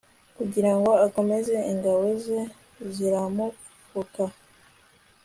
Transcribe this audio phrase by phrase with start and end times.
[0.37, 2.39] kugirango akomeze ingabo ze
[2.93, 4.23] ziramupfuka